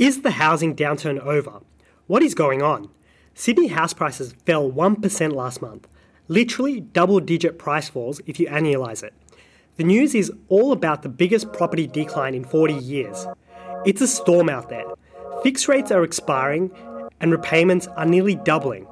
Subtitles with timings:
[0.00, 1.60] Is the housing downturn over?
[2.06, 2.88] What is going on?
[3.34, 5.86] Sydney house prices fell 1% last month,
[6.26, 9.12] literally double digit price falls if you annualise it.
[9.76, 13.26] The news is all about the biggest property decline in 40 years.
[13.84, 14.86] It's a storm out there.
[15.42, 16.70] Fixed rates are expiring
[17.20, 18.86] and repayments are nearly doubling.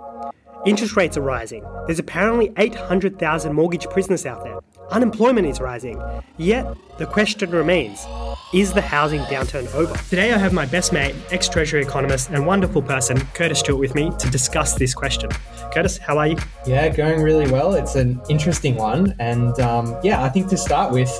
[0.66, 1.64] Interest rates are rising.
[1.86, 4.58] There's apparently 800,000 mortgage prisoners out there.
[4.90, 6.02] Unemployment is rising.
[6.38, 6.66] Yet,
[6.96, 8.06] the question remains
[8.54, 9.94] is the housing downturn over?
[10.08, 13.94] Today, I have my best mate, ex Treasury economist, and wonderful person, Curtis Stewart, with
[13.94, 15.28] me to discuss this question.
[15.74, 16.38] Curtis, how are you?
[16.66, 17.74] Yeah, going really well.
[17.74, 19.14] It's an interesting one.
[19.18, 21.10] And um, yeah, I think to start with,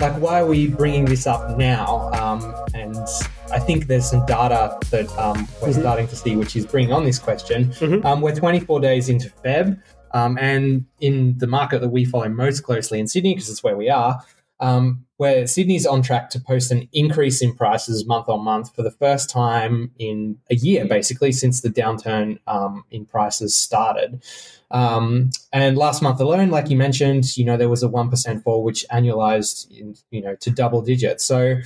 [0.00, 2.10] like, why are we bringing this up now?
[2.14, 2.96] Um, and
[3.52, 5.80] I think there's some data that um, we're mm-hmm.
[5.80, 7.66] starting to see, which is bringing on this question.
[7.66, 8.04] Mm-hmm.
[8.04, 9.80] Um, we're 24 days into Feb.
[10.14, 13.76] Um, and in the market that we follow most closely in Sydney, because it's where
[13.76, 14.22] we are,
[14.60, 18.82] um, where Sydney's on track to post an increase in prices month on month for
[18.82, 24.22] the first time in a year, basically, since the downturn um, in prices started.
[24.70, 28.64] Um, and last month alone, like you mentioned, you know, there was a 1% fall,
[28.64, 31.24] which annualized, in, you know, to double digits.
[31.24, 31.56] So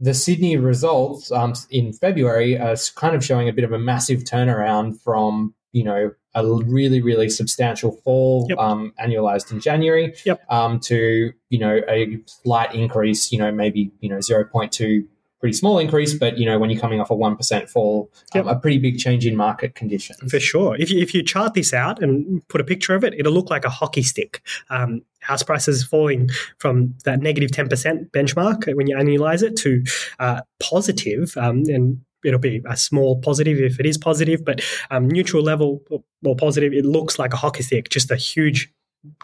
[0.00, 4.20] the Sydney results um, in February are kind of showing a bit of a massive
[4.24, 8.56] turnaround from, you know, a really, really substantial fall yep.
[8.56, 10.40] um, annualized in January yep.
[10.48, 15.06] um, to, you know, a slight increase, you know, maybe, you know, 0.2
[15.38, 18.46] pretty small increase, but you know when you're coming off a one percent fall, yep.
[18.46, 20.18] um, a pretty big change in market conditions.
[20.30, 20.76] For sure.
[20.76, 23.50] If you, if you chart this out and put a picture of it, it'll look
[23.50, 24.40] like a hockey stick.
[24.70, 29.56] Um, house prices falling from that negative negative ten percent benchmark when you annualize it
[29.58, 29.84] to
[30.18, 34.60] uh, positive, um, and it'll be a small positive if it is positive, but
[34.90, 35.82] um, neutral level
[36.24, 38.72] or positive, it looks like a hockey stick, just a huge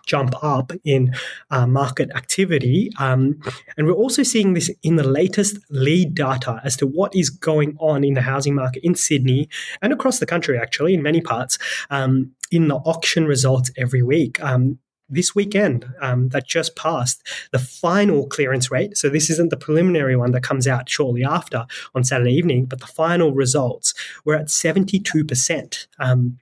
[0.06, 1.12] jump up in
[1.50, 2.90] uh, market activity.
[2.98, 3.40] Um,
[3.76, 7.76] and we're also seeing this in the latest lead data as to what is going
[7.80, 9.48] on in the housing market in Sydney
[9.80, 11.58] and across the country, actually, in many parts,
[11.90, 14.42] um, in the auction results every week.
[14.42, 14.78] Um,
[15.12, 18.96] this weekend um, that just passed the final clearance rate.
[18.96, 22.80] So this isn't the preliminary one that comes out shortly after on Saturday evening, but
[22.80, 25.86] the final results were at 72%.
[25.98, 26.38] Um,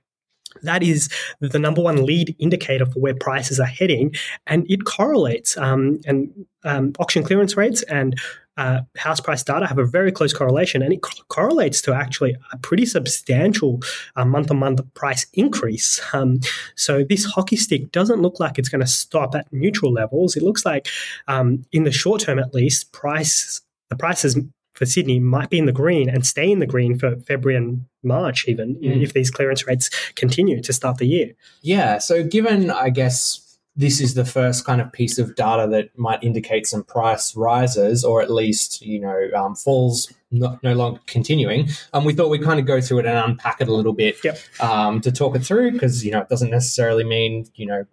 [0.63, 4.13] that is the number one lead indicator for where prices are heading,
[4.47, 5.57] and it correlates.
[5.57, 8.19] Um, and um, auction clearance rates and
[8.57, 12.35] uh, house price data have a very close correlation, and it co- correlates to actually
[12.51, 13.81] a pretty substantial
[14.17, 16.01] month on month price increase.
[16.13, 16.39] Um,
[16.75, 20.35] so this hockey stick doesn't look like it's going to stop at neutral levels.
[20.35, 20.87] It looks like,
[21.27, 24.37] um, in the short term at least, price the prices
[24.73, 27.85] for Sydney might be in the green and stay in the green for February and
[28.03, 29.01] March, even mm.
[29.01, 31.33] if these clearance rates continue to start the year.
[31.61, 31.97] Yeah.
[31.99, 33.50] So, given, I guess,
[33.81, 38.03] this is the first kind of piece of data that might indicate some price rises
[38.05, 42.43] or at least you know um, falls not, no longer continuing um, we thought we'd
[42.43, 44.37] kind of go through it and unpack it a little bit yep.
[44.59, 47.85] um, to talk it through because you know it doesn't necessarily mean you know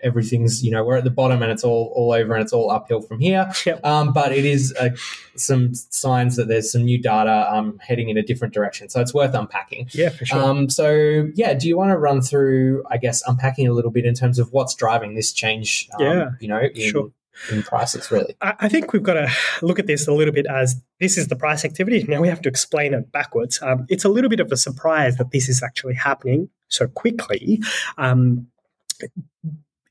[0.00, 2.70] everything's you know we're at the bottom and it's all all over and it's all
[2.70, 3.50] uphill from here.
[3.64, 3.84] Yep.
[3.84, 4.90] um, but it is uh,
[5.36, 8.88] some signs that there's some new data um, heading in a different direction.
[8.88, 9.88] So it's worth unpacking.
[9.92, 10.42] Yeah for sure.
[10.42, 14.04] Um, so yeah do you want to run through i guess unpacking a little bit
[14.04, 17.10] in terms of what's driving this change um, yeah you know in, sure.
[17.50, 18.36] in prices really?
[18.40, 19.30] I think we've got to
[19.62, 22.04] look at this a little bit as this is the price activity.
[22.08, 23.60] Now we have to explain it backwards.
[23.62, 27.60] Um, it's a little bit of a surprise that this is actually happening so quickly.
[27.98, 28.48] Um,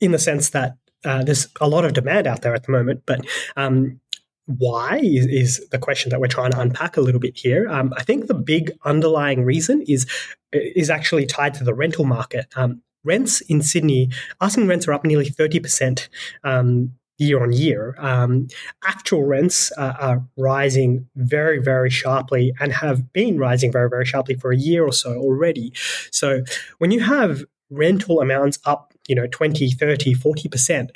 [0.01, 3.03] in the sense that uh, there's a lot of demand out there at the moment,
[3.05, 3.25] but
[3.55, 3.99] um,
[4.45, 7.67] why is, is, the question that we're trying to unpack a little bit here.
[7.69, 10.05] Um, I think the big underlying reason is
[10.51, 12.47] is actually tied to the rental market.
[12.55, 16.09] Um, rents in Sydney, asking rents are up nearly thirty percent.
[16.43, 18.45] Um, year on year, um,
[18.83, 24.35] actual rents uh, are rising very, very sharply and have been rising very, very sharply
[24.35, 25.71] for a year or so already.
[26.11, 26.43] So,
[26.79, 30.89] when you have rental amounts up you know 20 30 40%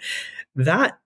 [0.56, 1.00] that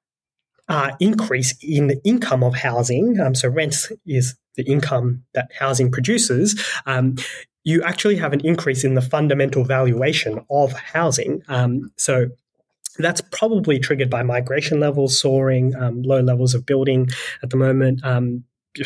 [0.70, 5.92] uh, increase in the income of housing um, so rents is the income that housing
[5.92, 7.16] produces um,
[7.66, 12.30] you actually have an increase in the fundamental valuation of housing um, so
[12.98, 17.10] that's probably triggered by migration levels soaring, um, low levels of building
[17.42, 18.04] at the moment.
[18.04, 18.44] Um,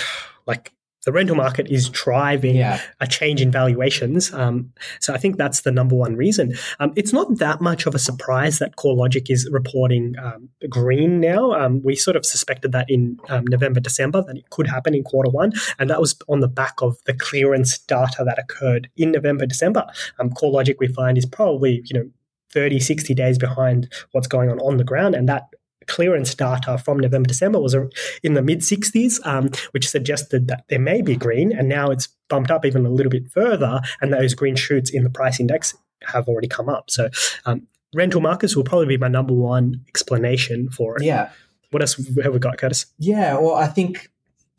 [0.48, 0.72] like
[1.08, 2.82] the rental market is driving yeah.
[3.00, 4.34] a change in valuations.
[4.34, 6.54] Um, so I think that's the number one reason.
[6.82, 11.54] Um, it's not that much of a surprise that CoreLogic is reporting um, green now.
[11.54, 15.06] Um, we sort of suspected that in um, November, December that it could happen in
[15.06, 19.14] quarter one, and that was on the back of the clearance data that occurred in
[19.14, 19.86] November, December.
[20.20, 22.10] Um, CoreLogic we find is probably you know
[22.52, 25.44] 30, 60 days behind what's going on on the ground, and that
[25.88, 27.76] clearance data from November, December was
[28.24, 32.08] in the mid 60s, um, which suggested that there may be green, and now it's
[32.30, 35.76] bumped up even a little bit further, and those green shoots in the price index
[36.04, 36.90] have already come up.
[36.90, 37.10] So,
[37.46, 41.04] um, rental markets will probably be my number one explanation for it.
[41.04, 41.30] Yeah.
[41.72, 42.86] What else have we got, Curtis?
[42.98, 44.10] Yeah, well, I think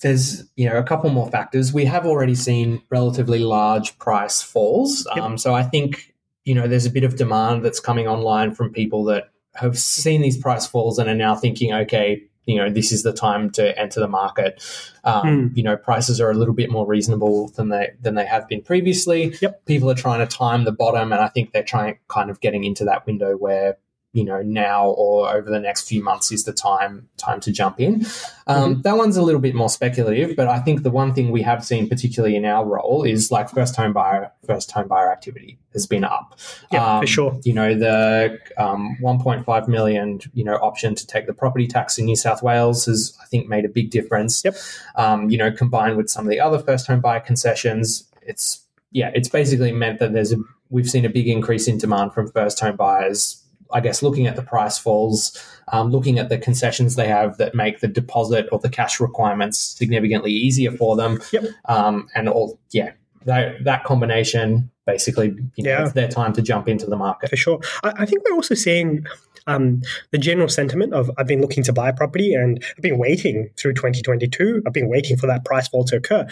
[0.00, 1.72] there's you know a couple more factors.
[1.72, 5.24] We have already seen relatively large price falls, yep.
[5.24, 6.14] um, so I think
[6.44, 10.22] you know there's a bit of demand that's coming online from people that have seen
[10.22, 13.78] these price falls and are now thinking, okay, you know, this is the time to
[13.78, 14.62] enter the market.
[15.04, 15.56] Um, mm.
[15.56, 18.62] You know, prices are a little bit more reasonable than they than they have been
[18.62, 19.34] previously.
[19.40, 19.66] Yep.
[19.66, 22.64] People are trying to time the bottom, and I think they're trying kind of getting
[22.64, 23.76] into that window where
[24.12, 27.78] you know now or over the next few months is the time time to jump
[27.78, 28.06] in.
[28.46, 28.80] Um, mm-hmm.
[28.82, 31.64] That one's a little bit more speculative, but I think the one thing we have
[31.64, 35.86] seen, particularly in our role, is like first home buyer first home buyer activity has
[35.86, 36.38] been up.
[36.72, 37.40] Yeah, um, for sure.
[37.44, 42.06] You know the um, 1.5 million you know option to take the property tax in
[42.06, 44.42] New South Wales has I think made a big difference.
[44.42, 44.56] Yep.
[44.96, 49.10] Um, you know combined with some of the other first home buyer concessions, it's yeah,
[49.14, 50.38] it's basically meant that there's a
[50.70, 54.36] we've seen a big increase in demand from first home buyers I guess looking at
[54.36, 55.36] the price falls,
[55.72, 59.58] um, looking at the concessions they have that make the deposit or the cash requirements
[59.58, 61.20] significantly easier for them.
[61.32, 61.44] Yep.
[61.66, 62.92] Um, and all, yeah,
[63.24, 65.84] that, that combination basically, you know, yeah.
[65.84, 67.28] it's their time to jump into the market.
[67.28, 67.60] For sure.
[67.84, 69.04] I, I think we're also seeing
[69.46, 69.82] um,
[70.12, 73.74] the general sentiment of I've been looking to buy property and I've been waiting through
[73.74, 74.62] 2022.
[74.66, 76.26] I've been waiting for that price fall to occur.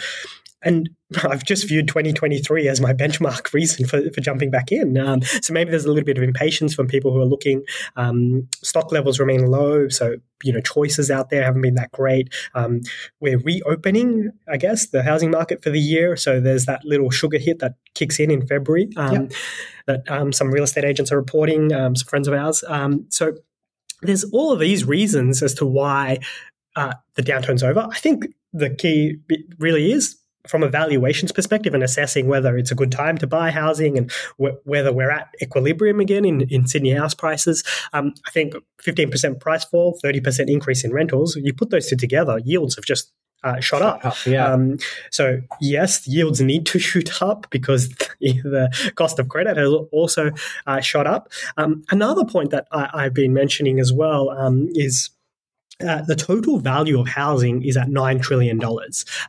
[0.63, 0.89] And
[1.23, 4.97] I've just viewed 2023 as my benchmark reason for, for jumping back in.
[4.97, 7.63] Um, so maybe there's a little bit of impatience from people who are looking.
[7.95, 12.33] Um, stock levels remain low, so you know choices out there haven't been that great.
[12.53, 12.81] Um,
[13.19, 16.15] we're reopening, I guess, the housing market for the year.
[16.15, 19.31] So there's that little sugar hit that kicks in in February um, yep.
[19.85, 21.73] that um, some real estate agents are reporting.
[21.73, 22.63] Um, some friends of ours.
[23.09, 23.33] so
[24.01, 26.19] there's all of these reasons as to why
[26.75, 27.87] uh, the downturn's over.
[27.91, 29.17] I think the key
[29.57, 30.17] really is
[30.49, 34.11] from a valuations perspective and assessing whether it's a good time to buy housing and
[34.41, 37.63] wh- whether we're at equilibrium again in, in Sydney house prices.
[37.93, 42.39] Um, I think 15% price fall, 30% increase in rentals, you put those two together,
[42.43, 43.11] yields have just
[43.43, 44.03] uh, shot up.
[44.03, 44.51] up yeah.
[44.51, 44.77] Um,
[45.11, 47.89] so yes, yields need to shoot up because
[48.19, 50.31] the cost of credit has also
[50.65, 51.29] uh, shot up.
[51.57, 55.09] Um, another point that I, have been mentioning as well um, is
[55.85, 58.59] uh, the total value of housing is at $9 trillion.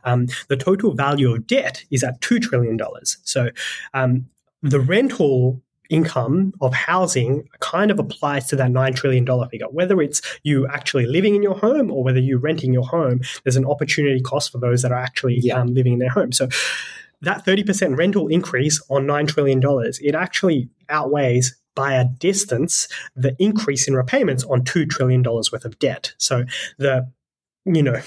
[0.03, 2.79] Um, the total value of debt is at $2 trillion.
[3.23, 3.49] So
[3.93, 4.27] um,
[4.63, 9.67] the rental income of housing kind of applies to that $9 trillion figure.
[9.69, 13.55] Whether it's you actually living in your home or whether you're renting your home, there's
[13.55, 15.59] an opportunity cost for those that are actually yeah.
[15.59, 16.31] um, living in their home.
[16.31, 16.47] So
[17.21, 19.61] that 30% rental increase on $9 trillion,
[20.01, 25.79] it actually outweighs by a distance the increase in repayments on $2 trillion worth of
[25.79, 26.13] debt.
[26.17, 26.43] So
[26.77, 27.09] the,
[27.63, 28.01] you know,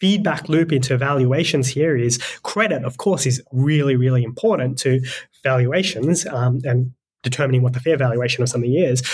[0.00, 5.00] feedback loop into valuations here is credit, of course, is really, really important to
[5.44, 6.92] valuations um, and
[7.22, 9.04] determining what the fair valuation of something is.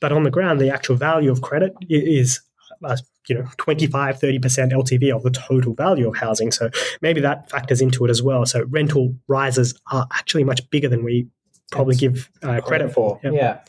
[0.00, 2.40] But on the ground, the actual value of credit is
[2.82, 2.96] uh,
[3.28, 4.40] you know 25 30%
[4.72, 6.68] ltv of the total value of housing so
[7.00, 11.02] maybe that factors into it as well so rental rises are actually much bigger than
[11.02, 11.26] we
[11.70, 13.20] probably give uh, credit for.
[13.22, 13.30] Yeah.
[13.30, 13.60] yeah.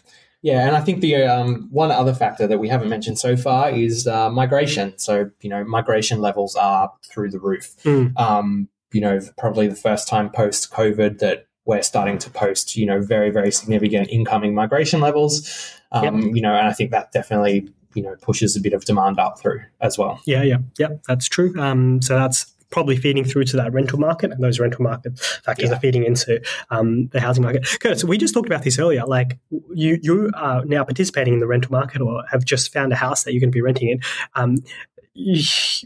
[0.41, 0.67] yeah.
[0.67, 4.07] and I think the um, one other factor that we haven't mentioned so far is
[4.07, 4.97] uh, migration.
[4.97, 7.75] So you know, migration levels are through the roof.
[7.83, 8.17] Mm.
[8.19, 12.85] Um, you know, probably the first time post COVID that we're starting to post, you
[12.85, 15.73] know, very very significant incoming migration levels.
[15.92, 16.35] Um, yep.
[16.35, 19.39] You know, and I think that definitely you know pushes a bit of demand up
[19.39, 20.21] through as well.
[20.25, 21.59] Yeah, yeah, yeah, that's true.
[21.59, 25.69] Um, so that's probably feeding through to that rental market, and those rental market factors
[25.69, 25.76] yeah.
[25.76, 27.66] are feeding into um, the housing market.
[27.80, 29.06] Curtis, we just talked about this earlier.
[29.06, 29.40] Like
[29.74, 33.24] you, you are now participating in the rental market, or have just found a house
[33.24, 34.00] that you're going to be renting in.
[34.36, 34.57] Um,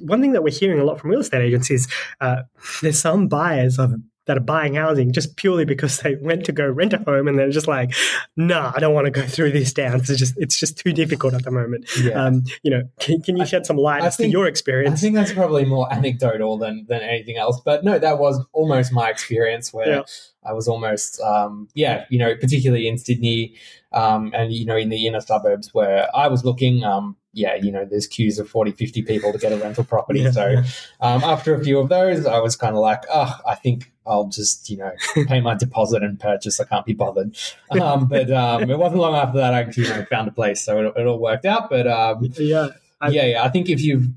[0.01, 1.87] one thing that we're hearing a lot from real estate agents is
[2.19, 2.41] uh,
[2.81, 3.93] there's some buyers of
[4.31, 7.37] that are buying housing just purely because they went to go rent a home and
[7.37, 7.93] they're just like,
[8.37, 10.09] nah, I don't want to go through this dance.
[10.09, 11.85] It's just it's just too difficult at the moment.
[12.01, 12.13] Yeah.
[12.13, 14.99] Um, you know, can, can you shed some light I as think, to your experience?
[14.99, 17.59] I think that's probably more anecdotal than than anything else.
[17.59, 20.01] But no, that was almost my experience where yeah.
[20.45, 23.55] I was almost um, yeah, you know, particularly in Sydney
[23.91, 26.85] um, and you know in the inner suburbs where I was looking.
[26.85, 30.21] Um, yeah, you know, there's queues of 40, 50 people to get a rental property.
[30.21, 30.31] Yeah.
[30.31, 30.55] So
[30.99, 34.27] um, after a few of those, I was kind of like, oh, I think I'll
[34.27, 34.91] just, you know,
[35.27, 36.59] pay my deposit and purchase.
[36.59, 37.37] I can't be bothered.
[37.69, 40.61] Um, but um, it wasn't long after that I, you know, found a place.
[40.61, 41.69] So it, it all worked out.
[41.69, 42.69] But um, yeah,
[42.99, 43.43] I, yeah, yeah.
[43.43, 44.07] I think if you've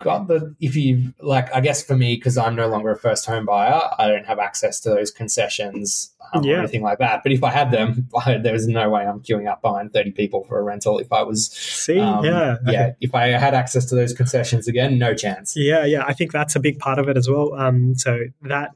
[0.00, 3.26] got the if you like i guess for me because i'm no longer a first
[3.26, 6.56] home buyer i don't have access to those concessions um, Yeah.
[6.56, 9.20] or anything like that but if i had them I, there was no way i'm
[9.20, 12.92] queuing up behind 30 people for a rental if i was See, um, yeah, yeah
[13.00, 16.54] if i had access to those concessions again no chance Yeah, yeah, I think that's
[16.54, 17.54] a big part of it as well.
[17.54, 18.70] Um, so that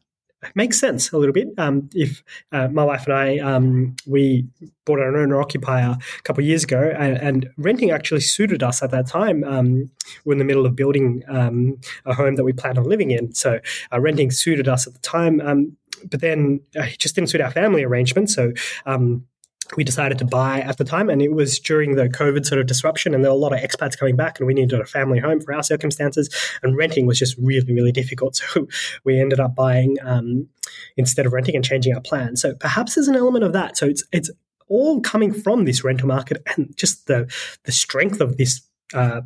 [0.54, 1.48] makes sense a little bit.
[1.58, 2.22] Um, if
[2.52, 4.46] uh, my wife and I um, we
[4.84, 8.82] bought an owner occupier a couple of years ago, and, and renting actually suited us
[8.82, 9.44] at that time.
[9.44, 9.90] Um,
[10.24, 13.34] we're in the middle of building um, a home that we plan on living in,
[13.34, 13.60] so
[13.92, 15.40] uh, renting suited us at the time.
[15.40, 15.76] Um,
[16.10, 18.52] but then uh, it just didn't suit our family arrangement, so.
[18.86, 19.26] Um,
[19.76, 22.66] we decided to buy at the time, and it was during the COVID sort of
[22.66, 25.18] disruption, and there were a lot of expats coming back, and we needed a family
[25.18, 26.28] home for our circumstances,
[26.62, 28.40] and renting was just really, really difficult.
[28.52, 28.66] So
[29.04, 30.48] we ended up buying um,
[30.96, 32.36] instead of renting and changing our plan.
[32.36, 33.76] So perhaps there's an element of that.
[33.76, 34.30] So it's it's
[34.68, 37.32] all coming from this rental market and just the
[37.64, 38.62] the strength of this.
[38.94, 39.22] Uh,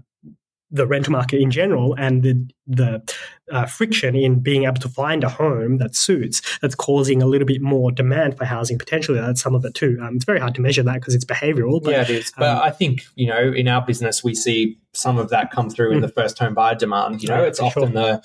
[0.70, 3.02] the rental market in general and the the
[3.52, 7.46] uh, friction in being able to find a home that suits that's causing a little
[7.46, 10.52] bit more demand for housing potentially that's some of it too um, it's very hard
[10.52, 12.32] to measure that because it's behavioral but yeah, it is.
[12.36, 15.70] But um, I think you know, in our business, we see some of that come
[15.70, 17.22] through in the first home buyer demand.
[17.22, 17.42] You know, Hmm.
[17.42, 18.22] Yeah, it's often the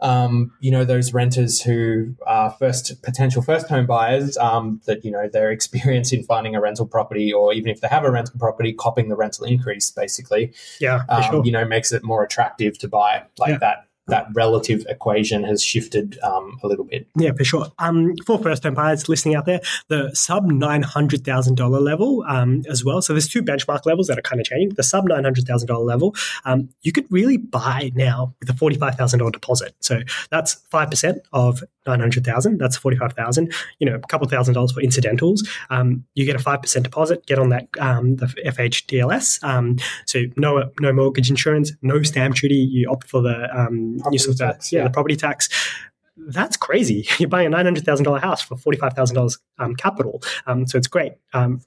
[0.00, 5.10] um, you know those renters who are first potential first home buyers um, that you
[5.10, 8.38] know their experience in finding a rental property, or even if they have a rental
[8.38, 12.78] property, copping the rental increase, basically, yeah um, sure you know, makes it more attractive
[12.78, 13.22] to buy.
[13.38, 13.58] Like Yeah.
[13.58, 17.06] that that relative equation has shifted um, a little bit.
[17.16, 17.72] Yeah, for sure.
[17.78, 22.24] Um, for first time buyers listening out there, the sub nine hundred thousand dollar level
[22.28, 23.00] um, as well.
[23.00, 24.74] So there's two benchmark levels that are kind of changing.
[24.76, 28.54] The sub nine hundred thousand dollar level, um, you could really buy now with a
[28.54, 29.74] forty five thousand dollar deposit.
[29.80, 32.58] So that's five percent of nine hundred thousand.
[32.58, 33.52] That's forty five thousand.
[33.78, 35.48] You know, a couple thousand dollars for incidentals.
[35.70, 37.26] Um, you get a five percent deposit.
[37.26, 39.42] Get on that um, the FHDLS.
[39.42, 42.56] Um, so no no mortgage insurance, no stamp duty.
[42.56, 45.48] You opt for the um, Property use of the tax, yeah, the property tax
[46.16, 47.06] that's crazy.
[47.18, 50.22] You're buying a nine hundred thousand dollar house for forty five thousand dollars um, capital.
[50.46, 51.12] Um, so it's great.
[51.32, 51.60] Um,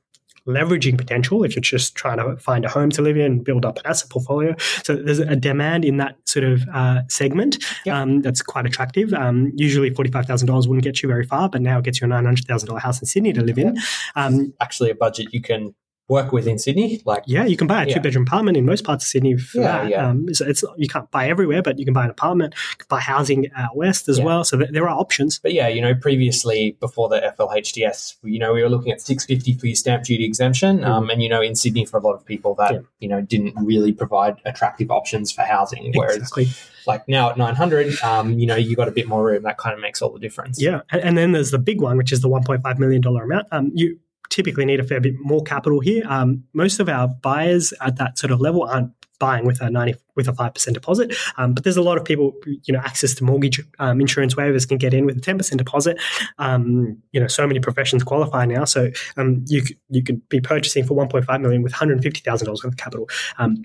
[0.48, 3.78] leveraging potential if you're just trying to find a home to live in, build up
[3.78, 4.56] an asset portfolio.
[4.84, 7.96] So there's a demand in that sort of uh, segment Yep.
[7.96, 9.14] um, that's quite attractive.
[9.14, 12.02] Um, usually forty five thousand dollars wouldn't get you very far, but now it gets
[12.02, 13.78] you a nine hundred thousand dollar house in Sydney to live in.
[14.16, 15.76] Um, Actually, a budget you can
[16.10, 17.96] work with in Sydney, like yeah, you can buy a Yeah.
[17.96, 19.90] two bedroom apartment in most parts of Sydney for Yeah, that.
[19.90, 20.08] yeah.
[20.10, 22.56] Um, so it's you can't buy everywhere, but you can buy an apartment,
[22.88, 24.24] buy housing out west as Yeah.
[24.24, 24.44] well.
[24.46, 25.38] So th- there are options.
[25.40, 29.26] But yeah, you know, previously before the FLHDS, you know, we were looking at six
[29.26, 32.14] fifty for your stamp duty exemption, um, and you know, in Sydney for a lot
[32.14, 32.80] of people that Yeah.
[33.00, 35.92] you know didn't really provide attractive options for housing.
[35.94, 36.48] Whereas, Exactly.
[36.86, 39.44] like now at nine hundred, um, you know, you got a bit more room.
[39.44, 40.62] That kind of makes all the difference.
[40.62, 43.48] Yeah, and, and then there's the big one, which is the 1.5 million dollar amount.
[43.52, 46.04] Um, you typically need a fair bit more capital here.
[46.08, 49.96] Um, most of our buyers at that sort of level aren't buying with a 90
[50.16, 51.16] with a 5% deposit.
[51.38, 54.68] Um, but there's a lot of people you know access to mortgage um, insurance waivers
[54.68, 55.98] can get in with a 10% deposit.
[56.38, 58.66] Um, you know so many professions qualify now.
[58.66, 63.10] So um, you you could be purchasing for 1.5 million with $150,000 worth of capital.
[63.38, 63.64] Um,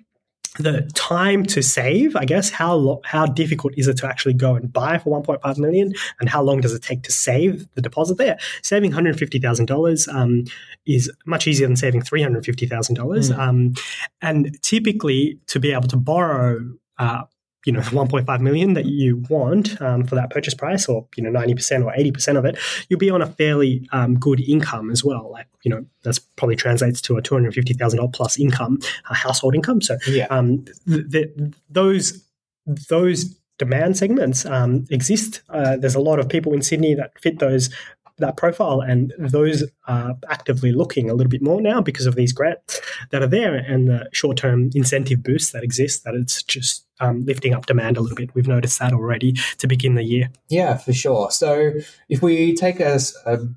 [0.58, 4.54] the time to save, I guess, how lo- how difficult is it to actually go
[4.54, 8.18] and buy for 1.5 million, and how long does it take to save the deposit
[8.18, 8.38] there?
[8.62, 10.44] Saving 150 thousand dollars um,
[10.86, 13.38] is much easier than saving 350 thousand dollars, Mm.
[13.38, 13.74] um,
[14.20, 16.60] and typically to be able to borrow.
[16.98, 17.22] Uh,
[17.64, 21.22] you know, the 1.5 million that you want um, for that purchase price, or you
[21.22, 25.04] know, 90% or 80% of it, you'll be on a fairly um, good income as
[25.04, 25.30] well.
[25.30, 28.78] Like, you know, that's probably translates to a $250,000 plus income,
[29.08, 29.80] uh, household income.
[29.80, 31.30] So yeah, um, th- th-
[31.70, 32.24] those
[32.66, 33.24] those
[33.58, 35.42] demand segments um, exist.
[35.48, 37.70] Uh, there's a lot of people in Sydney that fit those
[38.18, 42.32] that profile, and those are actively looking a little bit more now because of these
[42.32, 46.04] grants that are there and the short term incentive boosts that exist.
[46.04, 48.34] That it's just um, lifting up demand a little bit.
[48.34, 50.30] We've noticed that already to begin the year.
[50.48, 51.30] yeah, for sure.
[51.32, 51.72] So
[52.08, 53.00] if we take a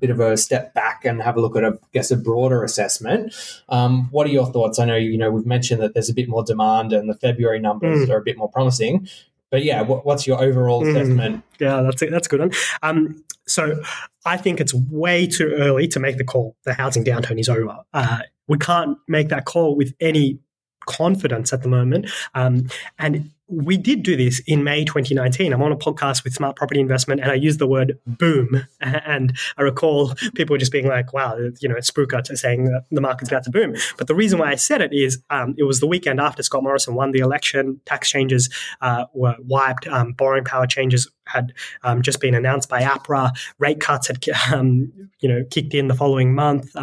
[0.00, 2.64] bit of a step back and have a look at, a, I guess, a broader
[2.64, 3.32] assessment,
[3.68, 4.78] um, what are your thoughts?
[4.80, 7.60] I know you know we've mentioned that there's a bit more demand and the February
[7.60, 8.10] numbers Mm.
[8.10, 9.08] are a bit more promising.
[9.50, 10.90] But yeah, what, what's your overall Mm.
[10.90, 11.44] assessment?
[11.58, 12.52] Yeah, that's a, that's a good one.
[12.82, 13.80] Um, so
[14.24, 16.56] I think it's way too early to make the call.
[16.64, 17.78] The housing downturn is over.
[17.94, 20.40] Uh, we can't make that call with any
[20.86, 22.10] confidence at the moment.
[22.34, 25.52] Um, and we did do this in May 2019.
[25.52, 28.66] I'm on a podcast with Smart Property Investment, and I used the word boom.
[29.06, 33.00] And I recall people just being like, "Wow, you know, spruiker to saying that the
[33.00, 35.80] market's about to boom." But the reason why I said it is um, it was
[35.80, 37.80] the weekend after Scott Morrison won the election.
[37.84, 38.48] Tax changes
[38.80, 39.86] uh, were wiped.
[39.86, 43.30] Um, borrowing power changes had um, just been announced by APRA.
[43.58, 46.74] Rate cuts had um, you know kicked in the following month.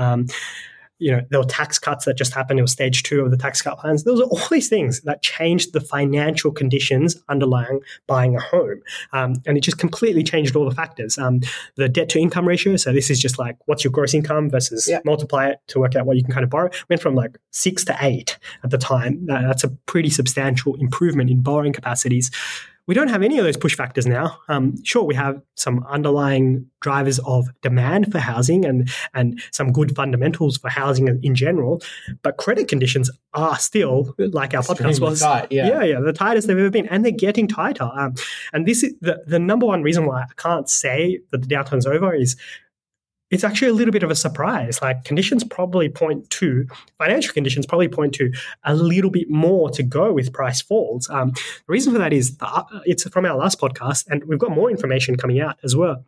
[0.99, 2.59] You know, there were tax cuts that just happened.
[2.59, 4.03] It was stage two of the tax cut plans.
[4.03, 8.81] Those are all these things that changed the financial conditions underlying buying a home.
[9.11, 11.17] Um, and it just completely changed all the factors.
[11.17, 11.41] Um,
[11.75, 14.87] the debt to income ratio, so this is just like what's your gross income versus
[14.87, 14.99] yeah.
[15.05, 17.83] multiply it to work out what you can kind of borrow, went from like six
[17.85, 19.25] to eight at the time.
[19.25, 22.31] That's a pretty substantial improvement in borrowing capacities.
[22.85, 24.39] We don't have any of those push factors now.
[24.49, 29.95] Um, sure, we have some underlying drivers of demand for housing and and some good
[29.95, 31.81] fundamentals for housing in general,
[32.23, 35.21] but credit conditions are still like our Extremely podcast was.
[35.21, 35.67] Tight, yeah.
[35.67, 37.89] yeah, yeah, the tightest they've ever been, and they're getting tighter.
[37.95, 38.15] Um,
[38.51, 41.85] and this is the the number one reason why I can't say that the downturn's
[41.85, 42.35] over is
[43.33, 44.81] it's actually a little bit of a surprise.
[44.81, 48.31] Like conditions probably point to financial conditions probably point to
[48.63, 51.09] a little bit more to go with price falls.
[51.09, 54.39] Um, the reason for that is the, uh, it's from our last podcast, and we've
[54.39, 56.05] got more information coming out as well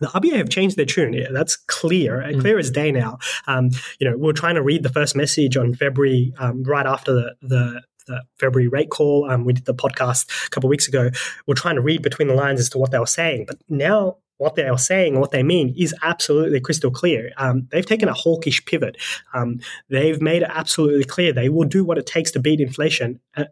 [0.00, 1.14] the RBA have changed their tune.
[1.14, 2.40] Yeah, that's clear, mm.
[2.40, 3.18] clear as day now.
[3.46, 6.86] Um, you know, we are trying to read the first message on February, um, right
[6.86, 9.30] after the, the the February rate call.
[9.30, 11.10] Um, we did the podcast a couple of weeks ago.
[11.46, 13.44] We're trying to read between the lines as to what they were saying.
[13.46, 17.30] But now what they are saying, and what they mean, is absolutely crystal clear.
[17.36, 18.96] Um, they've taken a hawkish pivot.
[19.34, 23.20] Um, they've made it absolutely clear they will do what it takes to beat inflation.
[23.36, 23.44] Uh,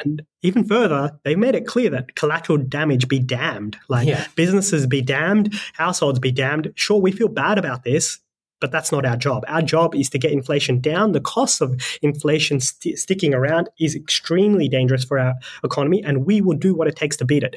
[0.00, 3.76] and even further, they've made it clear that collateral damage be damned.
[3.88, 4.26] Like yeah.
[4.36, 6.72] businesses be damned, households be damned.
[6.76, 8.18] Sure, we feel bad about this,
[8.60, 9.44] but that's not our job.
[9.48, 11.12] Our job is to get inflation down.
[11.12, 16.40] The cost of inflation st- sticking around is extremely dangerous for our economy, and we
[16.40, 17.56] will do what it takes to beat it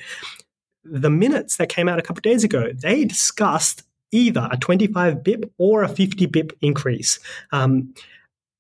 [0.86, 5.24] the minutes that came out a couple of days ago, they discussed either a 25
[5.24, 7.20] bip or a 50 bip increase.
[7.52, 7.94] Um,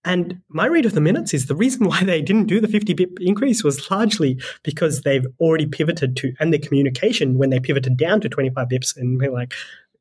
[0.03, 2.93] and my read of the minutes is the reason why they didn't do the 50
[2.93, 7.97] bip increase was largely because they've already pivoted to, and the communication when they pivoted
[7.97, 9.53] down to 25 bips, and we're like,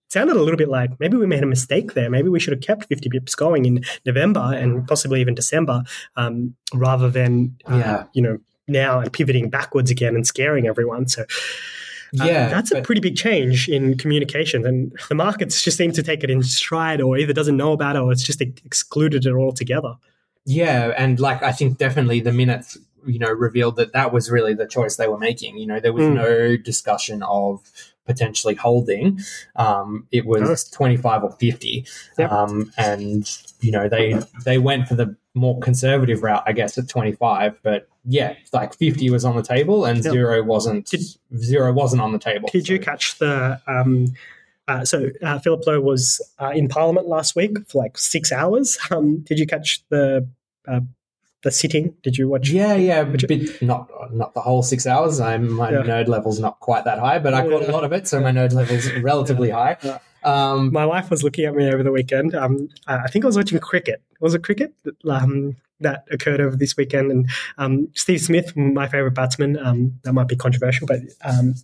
[0.08, 2.08] sounded a little bit like maybe we made a mistake there.
[2.08, 5.82] Maybe we should have kept 50 bips going in November and possibly even December
[6.16, 8.04] um, rather than, uh, yeah.
[8.12, 8.38] you know,
[8.68, 11.08] now and pivoting backwards again and scaring everyone.
[11.08, 11.24] So,
[12.14, 16.02] yeah, um, that's a pretty big change in communication, and the markets just seem to
[16.02, 19.32] take it in stride, or either doesn't know about it, or it's just excluded it
[19.32, 19.94] altogether.
[20.46, 24.54] Yeah, and like I think definitely the minutes you know revealed that that was really
[24.54, 25.58] the choice they were making.
[25.58, 26.14] You know, there was mm.
[26.14, 27.70] no discussion of
[28.06, 29.18] potentially holding.
[29.56, 31.86] Um, it was twenty five or fifty,
[32.18, 32.30] yep.
[32.30, 33.28] um, and
[33.60, 37.58] you know they they went for the more conservative route, I guess, at twenty five,
[37.62, 40.12] but yeah, like fifty was on the table and yep.
[40.12, 40.86] zero wasn't.
[40.86, 41.02] Did,
[41.36, 42.48] zero wasn't on the table.
[42.52, 42.72] Did so.
[42.72, 43.60] you catch the?
[43.66, 44.14] Um,
[44.66, 48.78] uh, so uh, Philip Lowe was uh, in Parliament last week for like six hours.
[48.90, 50.26] Um, did you catch the
[50.66, 50.80] uh,
[51.42, 51.94] the sitting?
[52.02, 52.48] Did you watch?
[52.48, 55.20] Yeah, yeah, bit, not not the whole six hours.
[55.20, 55.82] I'm my yeah.
[55.82, 57.70] nerd level's not quite that high, but I caught yeah.
[57.70, 59.76] a lot of it, so my nerd level's relatively high.
[60.24, 62.34] Um, my wife was looking at me over the weekend.
[62.34, 64.02] Um, I think I was watching cricket.
[64.12, 64.74] It was it cricket?
[65.08, 67.10] Um, that occurred over this weekend.
[67.10, 71.54] And um, Steve Smith, my favorite batsman, um, that might be controversial, but um,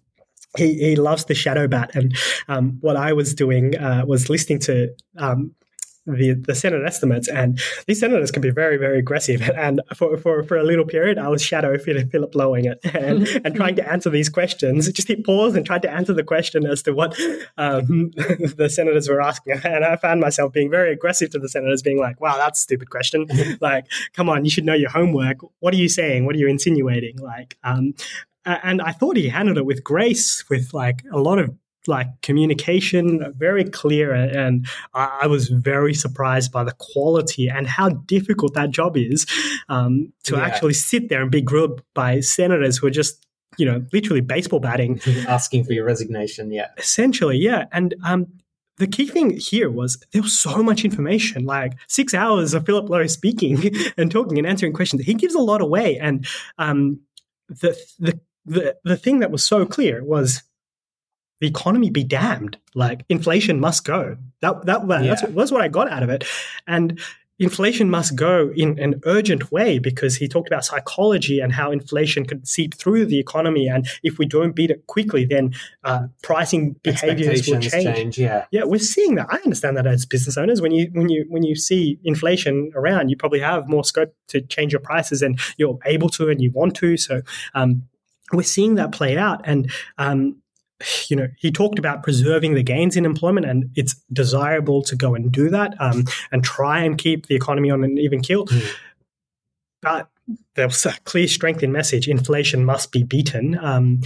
[0.57, 1.91] he, he loves the shadow bat.
[1.95, 2.17] And
[2.49, 5.55] um, what I was doing uh, was listening to um,
[6.07, 9.49] the, the Senate estimates, and these senators can be very, very aggressive.
[9.61, 13.55] And for, for, for a little period, I was shadow Philip blowing it and, and
[13.55, 14.91] trying to answer these questions.
[14.91, 17.15] Just hit pause and tried to answer the question as to what
[17.59, 19.61] um, the senators were asking.
[19.65, 22.63] And I found myself being very aggressive to the senators, being like, wow, that's a
[22.63, 23.27] stupid question.
[23.61, 25.39] like, come on, you should know your homework.
[25.59, 26.25] What are you saying?
[26.25, 27.19] What are you insinuating?
[27.19, 27.93] Like, um,
[28.47, 31.55] and I thought he handled it with grace, with like a lot of
[31.87, 38.55] like communication very clear and I, was very surprised by the quality and how difficult
[38.55, 39.27] that job is
[39.69, 40.43] um, to yeah.
[40.43, 44.61] actually sit there and be grilled by senators who are just you know literally baseball
[44.61, 48.27] batting asking for your resignation yeah essentially yeah and um,
[48.81, 52.89] the key thing here was there was so much information, like six hours of Philip
[52.89, 55.05] Lowe speaking and talking and answering questions.
[55.05, 56.27] He gives a lot away, and
[56.59, 56.99] um,
[57.49, 60.43] the the the the thing that was so clear was
[61.41, 62.59] the economy be damned.
[62.75, 64.17] Like inflation must go.
[64.41, 65.03] That that yeah.
[65.03, 66.25] that's, that's what I got out of it,
[66.67, 67.01] and
[67.41, 72.27] inflation must go in an urgent way because he talked about psychology and how inflation
[72.27, 76.77] could seep through the economy, and if we don't beat it quickly, then uh, pricing
[76.83, 77.73] behaviors will change.
[77.73, 78.19] change.
[78.19, 79.27] Yeah, yeah, we're seeing that.
[79.31, 83.09] I understand that as business owners, when you when you when you see inflation around,
[83.09, 86.53] you probably have more scope to change your prices, and you're able to and you
[86.53, 86.97] want to.
[86.97, 87.23] So.
[87.55, 87.85] Um,
[88.33, 90.37] we're seeing that play out, and um,
[91.09, 95.15] you know, he talked about preserving the gains in employment, and it's desirable to go
[95.15, 98.47] and do that um, and try and keep the economy on an even keel.
[98.47, 98.75] Mm.
[99.83, 100.09] But
[100.57, 103.59] was a clear strength in message: inflation must be beaten.
[103.59, 104.03] Um,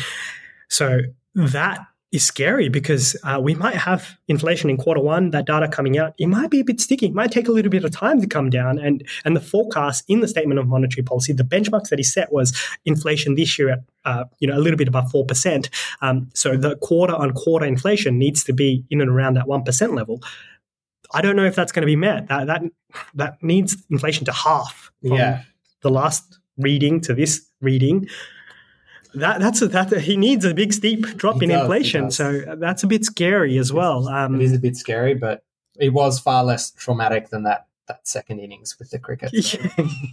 [0.69, 1.01] so
[1.35, 5.31] that is scary because uh, we might have inflation in quarter one.
[5.31, 7.07] That data coming out, it might be a bit sticky.
[7.07, 8.79] It might take a little bit of time to come down.
[8.79, 12.33] And and the forecast in the statement of monetary policy, the benchmarks that he set
[12.33, 15.71] was inflation this year at uh, you know a little bit above four percent.
[16.03, 19.65] Um, so the quarter on quarter inflation needs to be in and around that one
[19.65, 20.23] percent level.
[21.13, 22.29] I don't know if that's going to be met.
[22.29, 22.63] That that
[23.15, 24.93] that needs inflation to half.
[25.03, 25.43] Yeah.
[25.83, 28.09] The last reading to this reading
[29.17, 32.11] that that's a, that he needs a big steep drop He in does, inflation.
[32.11, 34.09] So that's a bit scary as well.
[34.09, 35.45] Um, it is a bit scary, but
[35.79, 39.31] it was far less traumatic than that that second innings with the cricket.
[39.45, 39.59] So,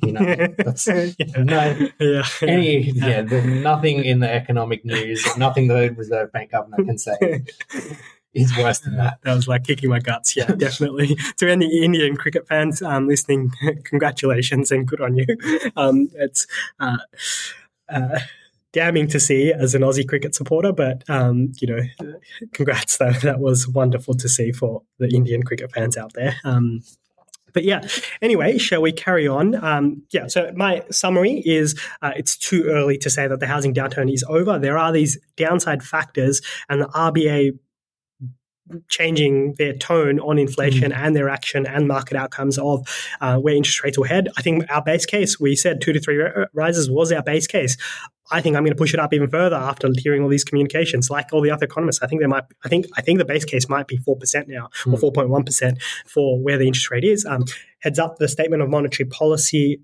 [0.04, 1.14] you know, that's yeah.
[1.38, 2.24] no yeah.
[2.42, 3.22] any yeah.
[3.22, 7.44] There's nothing in the economic news, nothing the Reserve Bank governor can say
[8.34, 9.20] is worse than that.
[9.24, 10.36] That was like kicking my guts.
[10.36, 11.16] Yeah, definitely.
[11.38, 15.26] to any Indian cricket fans um, listening, congratulations and good on you.
[15.76, 16.48] Um, it's
[16.80, 16.98] uh,
[17.90, 18.20] uh,
[18.74, 22.16] damning to see as an Aussie cricket supporter, but um, you know,
[22.54, 23.12] congrats though.
[23.22, 26.36] That was wonderful to see for the Indian cricket fans out there.
[26.44, 26.82] Um,
[27.54, 27.86] but yeah,
[28.22, 29.56] anyway, shall we carry on?
[29.64, 33.74] Um, yeah, so my summary is uh, it's too early to say that the housing
[33.74, 34.58] downturn is over.
[34.58, 37.58] There are these downside factors, and the RBA
[38.90, 42.88] changing their tone on inflation and their action and market outcomes of
[43.22, 44.30] uh, where interest rates will head.
[44.38, 46.22] I think our base case, we said two to three
[46.54, 47.78] rises was our base case.
[48.34, 51.10] I think I'm going to push it up even further after hearing all these communications.
[51.10, 52.46] Like all the other economists, I think there might.
[52.64, 55.00] I think I think the base case might be four percent now, or Mm.
[55.02, 57.26] four point one percent for where the interest rate is.
[57.26, 57.44] Um,
[57.80, 59.82] heads up, the statement of monetary policy.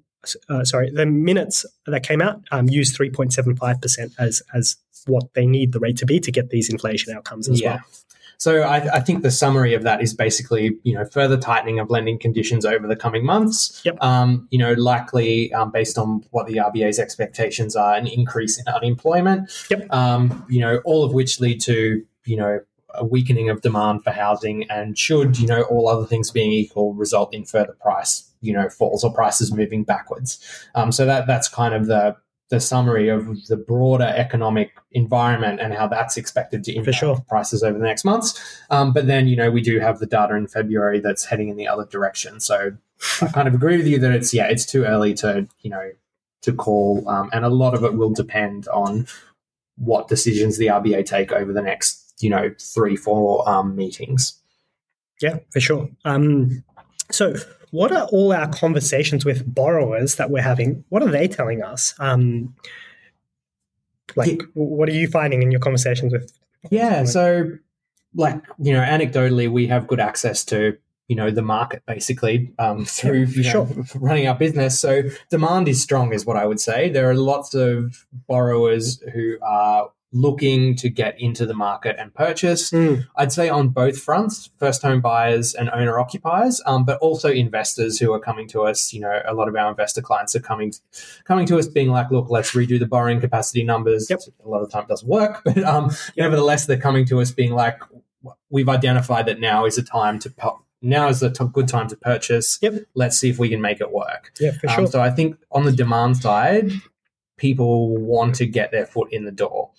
[0.49, 4.41] Uh, sorry, the minutes that came out um, used three point seven five percent as
[4.53, 7.75] as what they need the rate to be to get these inflation outcomes as Yeah.
[7.75, 7.81] well.
[8.37, 11.89] So I, I think the summary of that is basically, you know, further tightening of
[11.89, 13.81] lending conditions over the coming months.
[13.83, 14.01] Yep.
[14.01, 18.67] Um, you know, likely um, based on what the RBA's expectations are, an increase in
[18.71, 19.49] unemployment.
[19.69, 19.91] Yep.
[19.91, 22.59] Um, you know, all of which lead to, you know,
[22.93, 26.93] a weakening of demand for housing, and should you know all other things being equal,
[26.93, 30.39] result in further price, you know, falls or prices moving backwards.
[30.73, 32.15] Um, so that that's kind of the
[32.49, 37.23] the summary of the broader economic environment and how that's expected to impact sure.
[37.27, 38.39] prices over the next months.
[38.69, 41.57] Um, but then, you know, we do have the data in February that's heading in
[41.57, 42.39] the other direction.
[42.39, 42.71] So
[43.21, 45.91] I kind of agree with you that it's, yeah, it's too early to, you know,
[46.43, 47.07] to call.
[47.09, 49.07] Um, and a lot of it will depend on
[49.75, 54.39] what decisions the RBA take over the next, you know, three, four um, meetings.
[55.21, 55.89] Yeah, for sure.
[56.05, 56.63] Um,
[57.11, 57.35] so,
[57.77, 60.83] what are all our conversations with borrowers that we're having?
[60.89, 61.93] What are they telling us?
[61.99, 62.55] Um,
[64.15, 64.47] like, Yeah.
[64.55, 66.31] what are you finding in your conversations with?
[66.71, 67.03] Yeah.
[67.03, 67.51] So,
[68.15, 70.75] like, you know, anecdotally, we have good access to,
[71.07, 74.79] you know, the market basically um, through for you know, running our business.
[74.79, 76.89] So, demand is strong, is what I would say.
[76.89, 82.71] There are lots of borrowers who are looking to get into the market and purchase.
[82.71, 87.29] Mm, I'd say on both fronts, first home buyers and owner occupiers, um, but also
[87.29, 88.93] investors who are coming to us.
[88.93, 90.73] You know, a lot of our investor clients are coming
[91.25, 94.09] coming to us being like, look, let's redo the borrowing capacity numbers.
[94.09, 94.19] Yep.
[94.45, 97.31] A lot of the time it doesn't work, but um, nevertheless, they're coming to us
[97.31, 97.79] being like,
[98.49, 101.87] we've identified that now is a time to pu- now is a t- good time
[101.89, 102.59] to purchase.
[102.61, 102.85] Yep.
[102.93, 104.31] Let's see if we can make it work.
[104.39, 104.87] yeah, for Um, sure.
[104.87, 106.71] so I think on the demand side,
[107.37, 109.71] people want to get their foot in the door.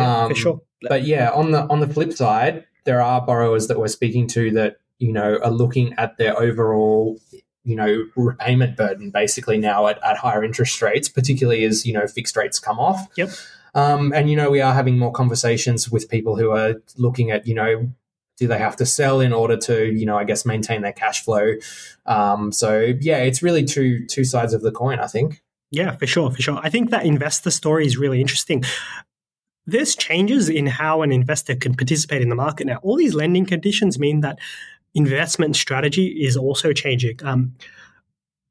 [0.00, 0.60] Yeah, Um, for sure.
[0.82, 4.50] but yeah, on the on the flip side, there are borrowers that we're speaking to
[4.52, 7.18] that you know are looking at their overall
[7.64, 12.06] you know repayment burden basically now at, at higher interest rates, particularly as you know
[12.06, 13.06] fixed rates come off.
[13.16, 13.30] Yep.
[13.74, 17.46] Um, and you know we are having more conversations with people who are looking at
[17.46, 17.90] you know
[18.36, 21.24] do they have to sell in order to you know I guess maintain their cash
[21.24, 21.54] flow.
[22.06, 24.98] Um, so yeah, it's really two two sides of the coin.
[25.00, 25.42] I think.
[25.70, 26.60] Yeah, for sure, for sure.
[26.62, 28.62] I think that investor story is really interesting.
[29.66, 32.78] There's changes in how an investor can participate in the market now.
[32.82, 34.38] All these lending conditions mean that
[34.94, 37.18] investment strategy is also changing.
[37.24, 37.54] Um,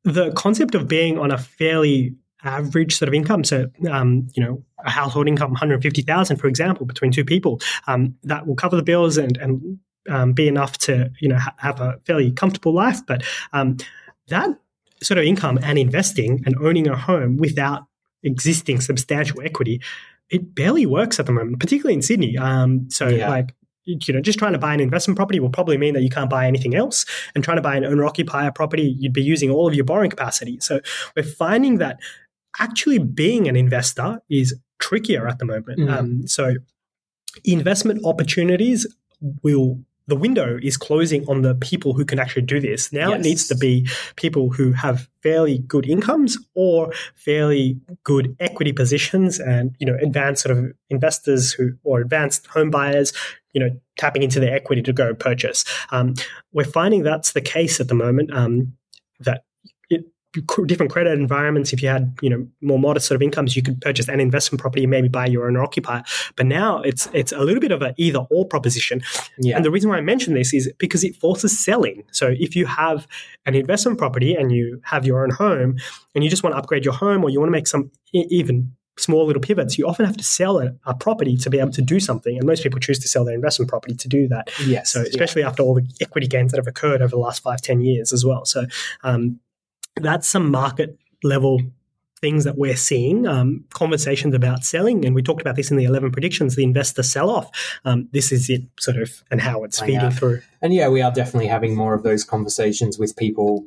[0.04, 4.64] the concept of being on a fairly average sort of income, so um, you know,
[4.86, 9.18] a household income 150,000, for example, between two people, um, that will cover the bills
[9.18, 13.06] and and um, be enough to you know ha- have a fairly comfortable life.
[13.06, 13.24] But
[13.54, 13.78] um,
[14.28, 14.50] that
[15.02, 17.86] sort of income and investing and owning a home without
[18.24, 19.82] existing substantial equity,
[20.30, 22.38] it barely works at the moment, particularly in Sydney.
[22.38, 23.30] Um, so, Yeah.
[23.30, 23.54] like,
[23.86, 26.30] you know, just trying to buy an investment property will probably mean that you can't
[26.30, 27.06] buy anything else.
[27.36, 30.10] And trying to buy an owner occupier property, you'd be using all of your borrowing
[30.10, 30.58] capacity.
[30.62, 30.80] So,
[31.16, 32.00] we're finding that
[32.60, 35.80] actually being an investor is trickier at the moment.
[35.80, 35.92] Mm.
[35.92, 36.56] Um, so,
[37.44, 38.88] investment opportunities
[39.42, 42.92] will the window is closing on the people who can actually do this.
[42.92, 43.20] Now Yes.
[43.20, 49.40] it needs to be people who have fairly good incomes or fairly good equity positions
[49.40, 53.14] and, you know, advanced sort of investors who, or advanced home buyers,
[53.54, 55.64] you know, tapping into their equity to go purchase.
[55.92, 56.16] Um,
[56.52, 58.34] we're finding that's the case at the moment.
[58.34, 58.74] Um,
[59.22, 59.46] that
[60.66, 63.80] different credit environments, if you had you know more modest sort of incomes, you could
[63.82, 66.04] purchase an investment property and maybe buy your own occupier.
[66.36, 69.02] But now it's it's a little bit of an either or proposition.
[69.38, 69.56] Yeah.
[69.56, 72.04] And the reason why I mention this is because it forces selling.
[72.12, 73.08] So if you have
[73.46, 75.78] an investment property and you have your own home
[76.16, 78.72] and you just want to upgrade your home or you want to make some even
[78.98, 81.82] small little pivots, you often have to sell a, a property to be able to
[81.82, 82.38] do something.
[82.38, 84.52] And most people choose to sell their investment property to do that.
[84.66, 84.92] yes.
[84.92, 87.82] So especially after all the equity gains that have occurred over the last five, ten
[87.82, 88.46] years as well.
[88.46, 88.66] So
[89.04, 89.40] um,
[89.96, 91.60] that's some market level
[92.24, 95.04] things that we're seeing, um, conversations about selling.
[95.04, 97.50] And we talked about this in the 11 predictions, the investor sell off.
[97.84, 100.42] Um, this is it sort of and how it's feeding through.
[100.62, 103.66] And yeah, we are definitely having more of those conversations with people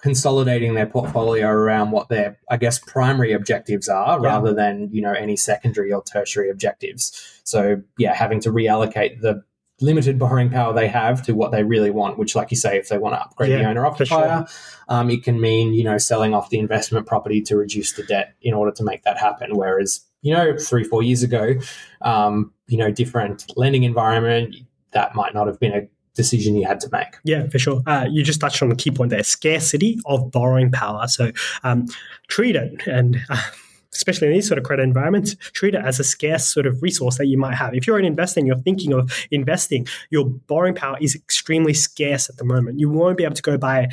[0.00, 4.28] consolidating their portfolio around what their, I guess, primary objectives are Yeah.
[4.28, 7.40] rather than, you know, any secondary or tertiary objectives.
[7.42, 9.42] So yeah, having to reallocate the
[9.80, 12.88] limited borrowing power they have to what they really want, which like you say, if
[12.88, 14.18] they want to upgrade the owner for sure.
[14.18, 14.46] occupier,
[14.88, 18.34] um, it can mean, you know, selling off the investment property to reduce the debt
[18.42, 19.56] in order to make that happen.
[19.56, 21.54] Whereas, you know, three, four years ago,
[22.02, 24.56] um, you know, different lending environment,
[24.92, 27.16] that might not have been a decision you had to make.
[27.24, 27.82] Yeah, for sure.
[27.86, 31.06] Uh, you just touched on the key point there scarcity of borrowing power.
[31.06, 31.30] So
[31.62, 31.86] um,
[32.26, 33.40] treat it, and uh,
[33.94, 37.18] especially in these sort of credit environments, treat it as a scarce sort of resource
[37.18, 37.74] that you might have.
[37.74, 42.28] If you're an investor and you're thinking of investing, your borrowing power is extremely scarce
[42.28, 42.78] at the moment.
[42.78, 43.88] You won't be able to go buy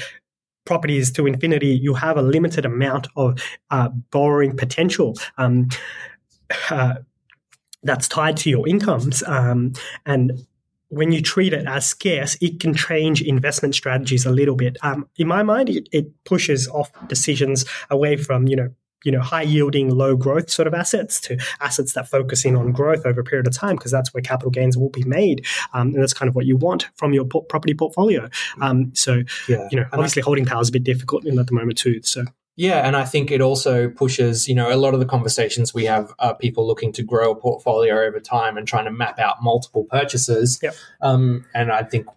[0.65, 1.67] properties to infinity.
[1.69, 5.15] You have a limited amount of uh, borrowing potential.
[5.37, 5.69] Um,
[6.69, 6.95] uh,
[7.83, 9.23] that's tied to your incomes.
[9.23, 9.73] Um,
[10.05, 10.45] and
[10.89, 14.77] when you treat it as scarce, it can change investment strategies a little bit.
[14.81, 18.69] Um, in my mind, it, it pushes off decisions away from you know
[19.03, 22.71] you know high yielding, low growth sort of assets to assets that focus in on
[22.71, 25.87] growth over a period of time because that's where capital gains will be made, um,
[25.93, 28.29] and that's kind of what you want from your por- property portfolio.
[28.61, 29.67] Um, so Yeah.
[29.71, 31.77] you know, And I- obviously, holding power is a bit difficult in at the moment
[31.77, 32.01] too.
[32.03, 32.23] So
[32.57, 35.83] Yeah, and I think it also pushes, you know, a lot of the conversations we
[35.85, 39.43] have are people looking to grow a portfolio over time and trying to map out
[39.43, 40.57] multiple purchases.
[40.63, 40.73] Yep.
[41.01, 42.07] Um, and I think,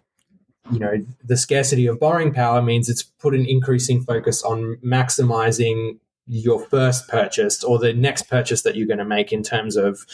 [0.71, 0.93] you know,
[1.25, 5.97] the scarcity of borrowing power means it's put an increasing focus on maximizing
[6.29, 10.05] your first purchase or the next purchase that you're going to make in terms of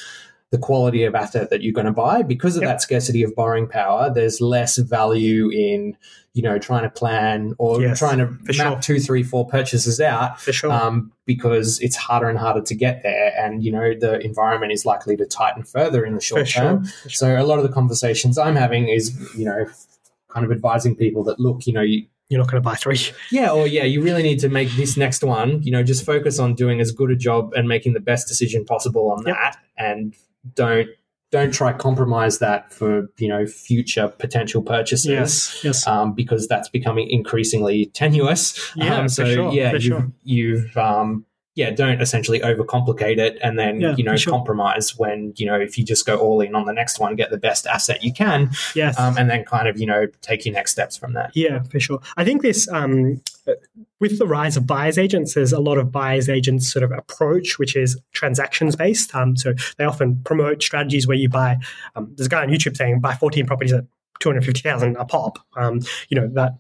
[0.52, 2.70] the quality of asset that you're going to buy because of Yep.
[2.72, 5.98] that scarcity of borrowing power there's less value in
[6.34, 8.80] you know trying to plan or Yes, trying to map sure.
[8.80, 13.04] two three four purchases out for sure, um, because it's harder and harder to get
[13.04, 16.54] there and you know the environment is likely to tighten further in the short for
[16.54, 17.10] term sure.
[17.10, 19.66] so a lot of the conversations i'm having is you know
[20.30, 23.00] kind of advising people that look you know you, You're not going to buy three.
[23.32, 26.40] yeah or yeah you really need to make this next one you know just focus
[26.40, 29.36] on doing as good a job and making the best decision possible on Yep.
[29.36, 30.16] that and
[30.56, 30.90] don't
[31.32, 35.88] don't try compromise that for you know future potential purchases Yes, yes.
[35.88, 38.72] um, because that's becoming increasingly tenuous.
[38.76, 40.12] Yeah, um, so sure, yeah, you've, sure.
[40.24, 44.32] you've um, yeah, don't essentially overcomplicate it and then Yeah, you know sure.
[44.32, 47.32] compromise when you know if you just go all in on the next one, get
[47.32, 49.00] the best asset you can, yes.
[49.00, 51.32] um, and then kind of you know take your next steps from that.
[51.34, 52.00] Yeah, for sure.
[52.18, 53.22] I think this, um,
[54.02, 57.58] with the rise of buyers agents, there's a lot of buyers agents sort of approach,
[57.58, 59.16] which is transactions based.
[59.16, 61.58] Um, so they often promote strategies where you buy.
[61.96, 63.86] Um, there's a guy on YouTube saying buy 14 properties at
[64.20, 65.40] 250,000 a pop.
[65.56, 66.56] Um, you know that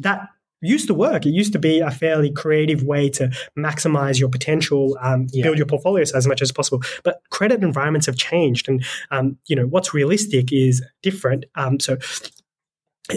[0.00, 0.28] that
[0.64, 1.26] used to work.
[1.26, 5.44] It used to be a fairly creative way to maximize your potential, um, Yeah.
[5.44, 6.82] build your portfolios as much as possible.
[7.02, 11.44] But credit environments have changed, and um, you know what's realistic is different.
[11.54, 11.96] Um, so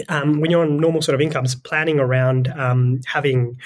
[0.08, 3.56] um, when you're on normal sort of incomes, planning around um, having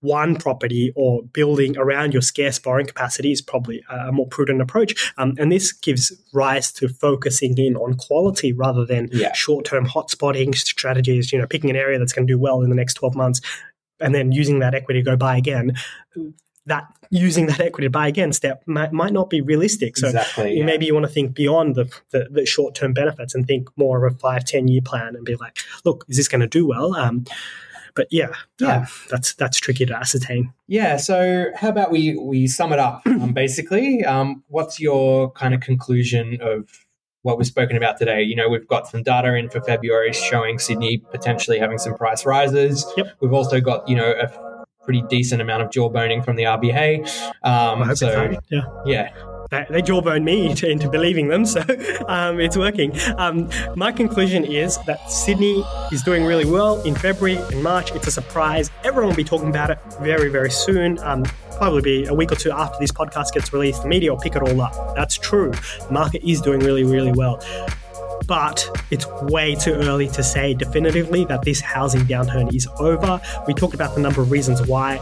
[0.00, 5.12] one property or building around your scarce borrowing capacity is probably a more prudent approach.
[5.16, 9.32] Um, and this gives rise to focusing in on quality rather than Yeah.
[9.32, 11.32] short-term hotspotting strategies.
[11.32, 13.40] You know, picking an area that's going to do well in the next 12 months,
[14.00, 15.76] and then using that equity to go buy again.
[16.66, 19.96] That using that equity to buy again step might, might not be realistic.
[19.96, 20.58] So exactly.
[20.58, 20.64] yeah.
[20.64, 24.04] maybe you want to think beyond the, the, the short term benefits and think more
[24.04, 26.66] of a five, 10 year plan and be like, look, is this going to do
[26.66, 26.94] well?
[26.94, 27.24] Um,
[27.94, 28.28] but yeah,
[28.60, 28.78] Yeah.
[28.78, 30.52] um, that's that's tricky to ascertain.
[30.66, 30.96] Yeah.
[30.96, 33.02] So, how about we we sum it up?
[33.06, 36.68] Um, basically, um, what's your kind of conclusion of
[37.22, 38.22] what we've spoken about today?
[38.22, 42.24] You know, we've got some data in for February showing Sydney potentially having some price
[42.24, 42.86] rises.
[42.96, 43.16] Yep.
[43.20, 47.32] We've also got you know a pretty decent amount of jawboning from the RBA.
[47.44, 49.10] I Um, hope so yeah, yeah.
[49.50, 51.60] They, they jawbone me into, into, believing them, so
[52.08, 52.98] um, it's working.
[53.18, 57.92] Um, my conclusion is that Sydney is doing really well in February and March.
[57.92, 58.70] It's a surprise.
[58.84, 60.98] Everyone will be talking about it very, very soon.
[61.00, 61.24] Um,
[61.56, 63.82] probably be a week or two after this podcast gets released.
[63.82, 64.94] The media will pick it all up.
[64.94, 65.50] That's true.
[65.50, 67.42] The market is doing really, really well
[68.26, 73.20] but it's way too early to say definitively that this housing downturn is over.
[73.48, 75.00] We talked about the number of reasons why.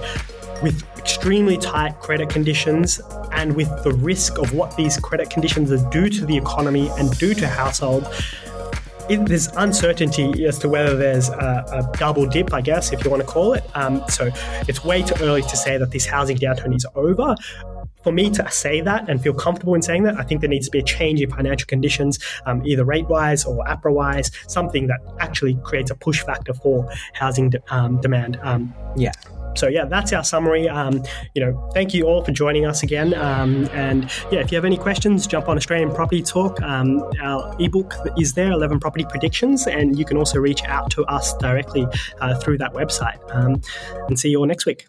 [0.62, 3.00] With extremely tight credit conditions
[3.38, 7.34] and with the risk of what these credit conditions do to the economy and do
[7.34, 8.08] to households,
[9.08, 13.10] it, there's uncertainty as to whether there's a, a, double dip, I guess, if you
[13.10, 13.64] want to call it.
[13.74, 14.30] Um, so
[14.66, 17.36] it's way too early to say that this housing downturn is over
[18.02, 20.66] for me to say that and feel comfortable in saying that, I think there needs
[20.66, 24.88] to be a change in financial conditions, um, either rate wise or APRA wise, something
[24.88, 28.38] that actually creates a push factor for housing de- um, demand.
[28.42, 29.12] Um, yeah.
[29.56, 30.68] So yeah, that's our summary.
[30.68, 31.02] Um,
[31.34, 33.14] you know, thank you all for joining us again.
[33.14, 36.60] Um, and yeah, if you have any questions, jump on Australian Property Talk.
[36.62, 41.04] Um, our ebook is there, Eleven Property Predictions, and you can also reach out to
[41.04, 41.86] us directly
[42.20, 43.18] uh, through that website.
[43.34, 43.60] Um,
[44.08, 44.86] and see you all next week.